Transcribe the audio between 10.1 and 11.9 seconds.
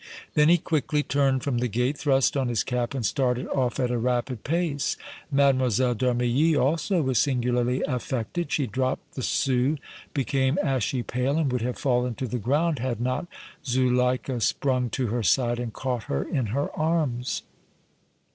became ashy pale and would have